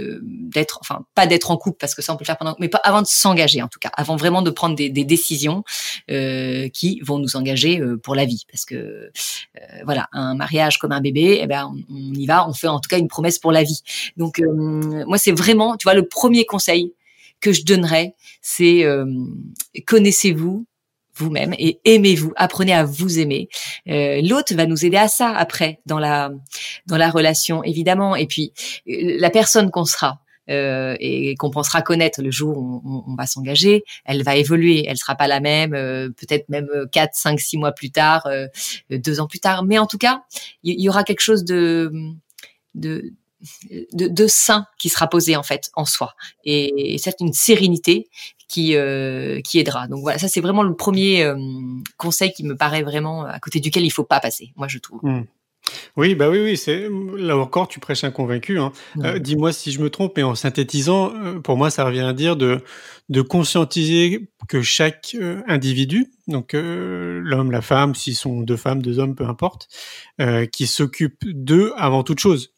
d'être 0.00 0.78
enfin 0.80 1.04
pas 1.14 1.26
d'être 1.26 1.50
en 1.50 1.56
couple 1.56 1.76
parce 1.78 1.94
que 1.94 2.02
ça 2.02 2.12
on 2.12 2.16
peut 2.16 2.22
le 2.22 2.26
faire 2.26 2.38
pendant 2.38 2.56
mais 2.58 2.68
pas 2.68 2.80
avant 2.82 3.02
de 3.02 3.06
s'engager 3.06 3.62
en 3.62 3.68
tout 3.68 3.78
cas 3.78 3.90
avant 3.94 4.16
vraiment 4.16 4.42
de 4.42 4.50
prendre 4.50 4.74
des, 4.74 4.90
décisions 4.90 5.64
euh, 6.10 6.68
qui 6.68 7.00
vont 7.00 7.18
nous 7.18 7.36
engager 7.36 7.80
euh, 7.80 7.96
pour 7.96 8.14
la 8.14 8.24
vie 8.24 8.44
parce 8.50 8.64
que 8.64 8.74
euh, 8.74 9.10
voilà 9.84 10.08
un 10.12 10.34
mariage 10.34 10.78
comme 10.78 10.92
un 10.92 11.00
bébé 11.00 11.40
eh 11.42 11.46
ben 11.46 11.72
on, 11.90 11.94
on, 11.94 12.14
y 12.14 12.26
va 12.26 12.48
on 12.48 12.52
fait 12.52 12.68
en 12.68 12.80
tout 12.80 12.88
cas 12.88 12.98
une 12.98 13.08
promesse 13.08 13.38
pour 13.38 13.52
la 13.52 13.62
vie 13.62 13.82
donc 14.16 14.40
moi 15.06 15.18
c'est 15.18 15.32
vraiment 15.32 15.76
tu 15.76 15.84
vois 15.84 15.94
le 15.94 16.06
premier 16.06 16.46
conseil 16.46 16.94
que 17.42 17.52
je 17.52 17.64
donnerais, 17.64 18.14
c'est 18.40 18.84
euh, 18.84 19.04
connaissez-vous 19.86 20.66
vous-même 21.14 21.54
et 21.58 21.78
aimez-vous, 21.84 22.32
apprenez 22.36 22.72
à 22.72 22.84
vous 22.84 23.18
aimer. 23.18 23.48
Euh, 23.88 24.22
L'autre 24.22 24.54
va 24.54 24.64
nous 24.64 24.86
aider 24.86 24.96
à 24.96 25.08
ça 25.08 25.28
après 25.28 25.80
dans 25.84 25.98
la 25.98 26.30
dans 26.86 26.96
la 26.96 27.10
relation 27.10 27.62
évidemment. 27.62 28.16
Et 28.16 28.26
puis 28.26 28.54
euh, 28.88 29.16
la 29.18 29.28
personne 29.28 29.70
qu'on 29.70 29.84
sera, 29.84 30.22
euh, 30.50 30.96
et 30.98 31.36
qu'on 31.36 31.50
pensera 31.50 31.82
connaître 31.82 32.20
le 32.20 32.32
jour 32.32 32.58
où 32.58 33.04
on, 33.06 33.14
va 33.14 33.26
s'engager, 33.26 33.84
elle 34.04 34.24
va 34.24 34.34
évoluer. 34.34 34.84
Elle 34.88 34.96
sera 34.96 35.14
pas 35.14 35.28
la 35.28 35.38
même, 35.38 35.72
euh, 35.72 36.08
peut-être 36.08 36.48
même 36.48 36.68
4, 36.90 37.14
5, 37.14 37.38
6 37.38 37.58
mois 37.58 37.70
plus 37.70 37.92
tard, 37.92 38.26
euh, 38.26 38.48
deux 38.90 39.20
ans 39.20 39.28
plus 39.28 39.38
tard. 39.38 39.62
Mais 39.64 39.78
en 39.78 39.86
tout 39.86 39.98
cas, 39.98 40.24
il 40.64 40.80
y, 40.80 40.88
aura 40.88 41.04
quelque 41.04 41.20
chose 41.20 41.44
de, 41.44 41.92
de, 42.74 43.12
de, 43.92 44.08
de, 44.08 44.26
sain 44.26 44.66
qui 44.78 44.88
sera 44.88 45.08
posé 45.08 45.36
en 45.36 45.42
fait 45.42 45.70
en 45.74 45.84
soi. 45.84 46.14
Et, 46.44 46.96
c'est 46.98 47.20
une 47.20 47.32
sérénité 47.32 48.08
qui, 48.48 48.74
qui 49.44 49.58
aidera. 49.58 49.88
Donc 49.88 50.02
voilà, 50.02 50.18
ça 50.18 50.28
c'est 50.28 50.40
vraiment 50.40 50.62
le 50.62 50.74
premier 50.74 51.32
conseil 51.96 52.32
qui 52.32 52.44
me 52.44 52.56
paraît 52.56 52.82
vraiment 52.82 53.24
à 53.24 53.38
côté 53.40 53.60
duquel 53.60 53.84
il 53.84 53.90
faut 53.90 54.04
pas 54.04 54.20
passer, 54.20 54.52
moi 54.56 54.68
je 54.68 54.78
trouve. 54.78 55.00
Mmh. 55.02 55.24
Oui, 55.96 56.14
bah 56.14 56.28
oui, 56.28 56.40
oui, 56.40 56.56
c'est 56.56 56.88
là 57.16 57.36
encore, 57.36 57.68
tu 57.68 57.80
prêches 57.80 58.04
un 58.04 58.10
convaincu. 58.10 58.58
Hein. 58.58 58.72
Euh, 58.98 59.18
dis-moi 59.18 59.52
si 59.52 59.72
je 59.72 59.80
me 59.80 59.90
trompe, 59.90 60.14
mais 60.16 60.22
en 60.22 60.34
synthétisant, 60.34 61.14
euh, 61.14 61.40
pour 61.40 61.56
moi, 61.56 61.70
ça 61.70 61.84
revient 61.84 62.00
à 62.00 62.12
dire 62.12 62.36
de, 62.36 62.60
de 63.08 63.22
conscientiser 63.22 64.28
que 64.48 64.62
chaque 64.62 65.14
euh, 65.14 65.42
individu, 65.46 66.10
donc 66.28 66.52
l'homme, 66.54 67.50
la 67.50 67.62
femme, 67.62 67.94
s'ils 67.94 68.16
sont 68.16 68.40
deux 68.40 68.56
femmes, 68.56 68.82
deux 68.82 68.98
hommes, 68.98 69.14
peu 69.14 69.26
importe, 69.26 69.68
qui 70.52 70.66
s'occupe 70.66 71.24
d'eux 71.24 71.72
avant 71.76 72.02
toute 72.02 72.20
chose. 72.20 72.52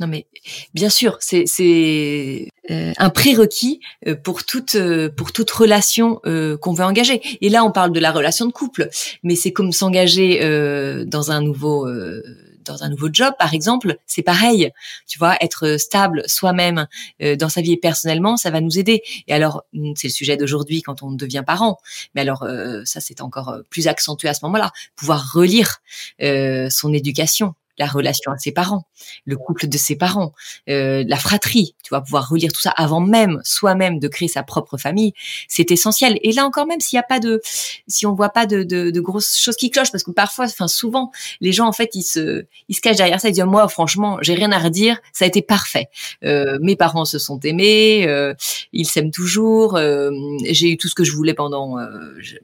Non 0.00 0.06
mais 0.06 0.26
bien 0.74 0.90
sûr, 0.90 1.16
c'est 1.20 1.44
c'est 1.46 2.48
un 2.68 3.10
prérequis 3.10 3.80
pour 4.22 4.44
toute 4.44 4.76
pour 5.16 5.32
toute 5.32 5.50
relation 5.50 6.20
qu'on 6.24 6.72
veut 6.72 6.84
engager. 6.84 7.22
Et 7.40 7.48
là, 7.48 7.64
on 7.64 7.72
parle 7.72 7.92
de 7.92 8.00
la 8.00 8.12
relation 8.12 8.46
de 8.46 8.52
couple, 8.52 8.88
mais 9.22 9.36
c'est 9.36 9.52
comme 9.52 9.72
s'engager 9.72 10.40
dans 11.06 11.30
un 11.30 11.40
nouveau 11.40 11.86
dans 12.66 12.82
un 12.82 12.88
nouveau 12.88 13.08
job, 13.10 13.34
par 13.38 13.54
exemple, 13.54 13.96
c'est 14.06 14.22
pareil. 14.22 14.70
Tu 15.06 15.18
vois, 15.18 15.36
être 15.40 15.78
stable 15.78 16.22
soi-même 16.26 16.86
euh, 17.22 17.36
dans 17.36 17.48
sa 17.48 17.62
vie 17.62 17.72
et 17.72 17.76
personnellement, 17.76 18.36
ça 18.36 18.50
va 18.50 18.60
nous 18.60 18.78
aider. 18.78 19.02
Et 19.28 19.32
alors, 19.32 19.64
mm, 19.72 19.92
c'est 19.96 20.08
le 20.08 20.12
sujet 20.12 20.36
d'aujourd'hui 20.36 20.82
quand 20.82 21.02
on 21.02 21.12
devient 21.12 21.44
parent. 21.46 21.78
Mais 22.14 22.20
alors, 22.20 22.42
euh, 22.42 22.82
ça, 22.84 23.00
c'est 23.00 23.20
encore 23.20 23.48
euh, 23.48 23.62
plus 23.70 23.88
accentué 23.88 24.28
à 24.28 24.34
ce 24.34 24.44
moment-là. 24.44 24.72
Pouvoir 24.96 25.32
relire 25.32 25.78
son 26.70 26.92
éducation, 26.92 27.54
la 27.78 27.86
relation 27.86 28.32
à 28.32 28.38
ses 28.38 28.52
parents, 28.52 28.84
le 29.24 29.36
couple 29.36 29.68
de 29.68 29.78
ses 29.78 29.96
parents, 29.96 30.32
euh, 30.68 31.04
la 31.06 31.16
fratrie. 31.16 31.74
Tu 31.82 31.90
vas 31.90 32.00
pouvoir 32.00 32.28
relire 32.28 32.52
tout 32.52 32.60
ça 32.60 32.70
avant 32.70 33.00
même 33.00 33.40
soi-même 33.44 33.98
de 33.98 34.08
créer 34.08 34.28
sa 34.28 34.42
propre 34.42 34.76
famille. 34.76 35.12
C'est 35.48 35.70
essentiel. 35.70 36.18
Et 36.22 36.32
là 36.32 36.44
encore, 36.44 36.66
même 36.66 36.80
s'il 36.80 36.96
n'y 36.96 37.00
a 37.00 37.06
pas 37.06 37.20
de, 37.20 37.40
si 37.86 38.06
on 38.06 38.14
voit 38.14 38.30
pas 38.30 38.46
de, 38.46 38.62
de, 38.62 38.90
de, 38.90 39.00
grosses 39.00 39.38
choses 39.38 39.56
qui 39.56 39.70
clochent, 39.70 39.92
parce 39.92 40.04
que 40.04 40.10
parfois, 40.10 40.46
enfin 40.46 40.68
souvent, 40.68 41.10
les 41.40 41.52
gens 41.52 41.66
en 41.66 41.72
fait 41.72 41.90
ils 41.94 42.02
se, 42.02 42.44
ils 42.68 42.74
se 42.74 42.80
cachent 42.80 42.96
derrière 42.96 43.20
ça. 43.20 43.28
Ils 43.28 43.32
disent 43.32 43.44
moi, 43.44 43.68
franchement, 43.68 44.18
j'ai 44.22 44.34
rien 44.34 44.52
à 44.52 44.58
redire. 44.58 44.98
Ça 45.12 45.24
a 45.24 45.28
été 45.28 45.42
parfait. 45.42 45.88
Euh, 46.24 46.58
mes 46.60 46.76
parents 46.76 47.04
se 47.04 47.18
sont 47.18 47.38
aimés, 47.40 48.06
euh, 48.06 48.34
ils 48.72 48.86
s'aiment 48.86 49.10
toujours. 49.10 49.76
Euh, 49.76 50.10
j'ai 50.44 50.70
eu 50.70 50.76
tout 50.76 50.88
ce 50.88 50.94
que 50.94 51.04
je 51.04 51.12
voulais 51.12 51.34
pendant 51.34 51.78
euh, 51.78 51.86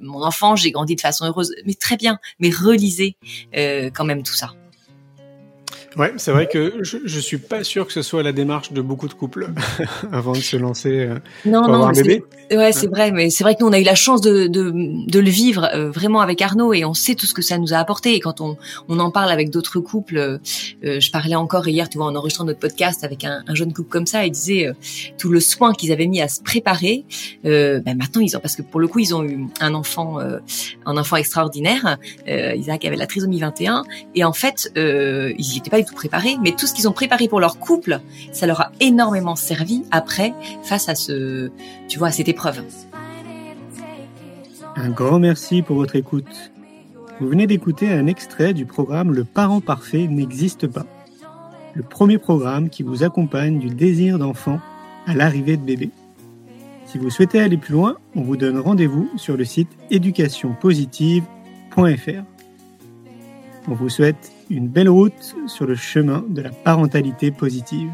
mon 0.01 0.23
enfance. 0.23 0.61
J'ai 0.61 0.71
grandi 0.71 0.97
de 0.97 1.01
façon 1.01 1.27
heureuse. 1.27 1.55
Mais 1.67 1.75
très 1.75 1.97
bien. 1.97 2.19
Mais 2.39 2.51
relisez 2.51 3.17
quand 3.95 4.05
même 4.05 4.23
tout 4.23 4.35
ça. 4.35 4.53
Ouais, 5.97 6.13
c'est 6.17 6.33
vrai 6.33 6.49
que 6.49 6.83
je, 6.83 6.99
je 7.05 7.21
suis 7.21 7.39
pas 7.39 7.65
sûr 7.65 7.87
que 7.87 7.93
ce 7.93 8.03
soit 8.03 8.23
la 8.23 8.33
démarche 8.33 8.73
de 8.73 8.81
beaucoup 8.81 9.09
de 9.09 9.13
couples 9.13 9.49
avant 10.13 10.33
de 10.33 10.39
se 10.39 10.57
lancer 10.57 11.01
euh, 11.01 11.15
non, 11.45 11.61
pour 11.61 11.69
non, 11.69 11.75
avoir 11.75 11.89
un 11.91 11.93
bébé. 11.93 12.25
Ouais, 12.51 12.73
c'est 12.73 12.87
vrai, 12.87 13.13
mais 13.13 13.31
c'est 13.31 13.45
vrai 13.45 13.55
que 13.55 13.61
nous 13.63 13.69
on 13.69 13.73
a 13.73 13.79
eu 13.79 13.85
la 13.85 13.95
chance 13.95 14.21
de 14.21 14.47
de, 14.47 14.73
de 15.07 15.19
le 15.19 15.31
vivre 15.31 15.69
euh, 15.75 15.91
vraiment 15.91 16.21
avec 16.21 16.41
Arnaud 16.41 16.73
et 16.73 16.85
on 16.85 16.95
sait 16.95 17.15
tout 17.15 17.27
ce 17.27 17.35
que 17.35 17.43
ça 17.43 17.59
nous 17.59 17.75
a 17.75 17.77
apporté. 17.77 18.15
Et 18.15 18.21
quand 18.21 18.41
on 18.41 18.57
on 18.89 18.99
en 19.01 19.11
parle 19.11 19.31
avec 19.31 19.51
d'autres 19.51 19.81
couples, 19.81 20.19
euh, 20.19 20.39
je 20.83 21.11
parlais 21.11 21.35
encore 21.35 21.69
hier, 21.69 21.89
tu 21.89 21.99
vois, 21.99 22.07
en 22.07 22.17
enregistrant 22.17 22.45
notre 22.45 22.61
podcast 22.61 23.05
avec 23.05 23.25
un, 23.25 23.43
un 23.47 23.55
jeune 23.55 23.73
couple 23.73 23.91
comme 23.91 24.07
ça, 24.07 24.25
il 24.25 24.33
disait 24.33 24.71
tout 25.19 25.31
le 25.31 25.41
soin 25.41 25.73
qu'ils 25.73 25.93
avaient 25.93 26.07
mis 26.07 26.21
à 26.21 26.29
se 26.29 26.43
préparer. 26.43 27.05
ben 27.45 27.83
maintenant 27.85 28.21
ils 28.23 28.37
ont 28.37 28.41
parce 28.41 28.57
que 28.57 28.63
pour 28.63 28.81
le 28.81 28.89
coup 28.89 28.99
ils 28.99 29.15
ont 29.15 29.25
eu 29.25 29.47
un 29.61 29.75
enfant 29.75 30.19
un 30.87 30.97
enfant 30.97 31.17
extraordinaire. 31.17 31.99
Isaac 32.27 32.85
avait 32.85 32.97
la 32.97 33.07
trisomie 33.07 33.41
21 33.41 33.85
et 34.15 34.25
en 34.25 34.33
fait 34.33 34.71
ils 34.77 35.55
y 35.55 35.59
étaient 35.59 35.71
tout 35.85 35.95
préparé, 35.95 36.37
mais 36.43 36.53
tout 36.53 36.67
ce 36.67 36.75
qu'ils 36.75 36.89
ont 36.89 36.93
préparé 36.93 37.29
pour 37.29 37.41
leur 37.41 37.59
couple, 37.59 38.01
ça 38.33 38.47
leur 38.47 38.61
a 38.61 38.73
énormément 38.81 39.37
servi 39.37 39.85
après 39.91 40.35
face 40.63 40.89
à 40.89 40.95
ce, 40.95 41.51
tu 41.89 41.99
vois, 41.99 42.09
à 42.09 42.13
cette 42.13 42.29
épreuve. 42.29 42.63
Un 44.77 44.91
grand 44.91 45.19
merci 45.19 45.63
pour 45.63 45.77
votre 45.77 45.97
écoute. 45.97 46.53
Vous 47.21 47.29
venez 47.29 47.47
d'écouter 47.47 47.93
un 47.93 48.07
extrait 48.07 48.55
du 48.55 48.65
programme 48.65 49.13
Le 49.13 49.25
parent 49.25 49.61
parfait 49.61 50.07
n'existe 50.07 50.67
pas. 50.67 50.87
Le 51.75 51.83
premier 51.83 52.19
programme 52.19 52.69
qui 52.69 52.83
vous 52.83 53.03
accompagne 53.03 53.59
du 53.59 53.69
désir 53.69 54.19
d'enfant 54.19 54.61
à 55.07 55.15
l'arrivée 55.15 55.57
de 55.57 55.63
bébé. 55.63 55.91
Si 56.87 56.99
vous 56.99 57.11
souhaitez 57.11 57.41
aller 57.41 57.57
plus 57.57 57.73
loin, 57.73 57.97
on 58.15 58.23
vous 58.23 58.37
donne 58.37 58.59
rendez-vous 58.59 59.11
sur 59.17 59.37
le 59.37 59.45
site 59.45 59.71
éducationpositive.fr. 59.91 62.23
On 63.69 63.75
vous 63.75 63.89
souhaite 63.89 64.33
une 64.51 64.69
belle 64.69 64.89
route 64.89 65.37
sur 65.47 65.67
le 65.67 65.77
chemin 65.77 66.25
de 66.29 66.43
la 66.43 66.51
parentalité 66.51 67.31
positive. 67.31 67.91